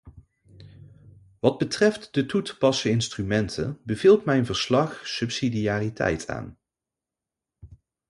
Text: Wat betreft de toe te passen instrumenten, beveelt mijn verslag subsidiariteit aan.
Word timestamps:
Wat 1.41 1.57
betreft 1.57 2.13
de 2.13 2.25
toe 2.25 2.41
te 2.41 2.57
passen 2.57 2.89
instrumenten, 2.91 3.79
beveelt 3.83 4.25
mijn 4.25 4.45
verslag 4.45 5.07
subsidiariteit 5.07 6.27
aan. 6.27 6.57